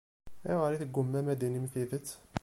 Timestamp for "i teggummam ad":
0.73-1.37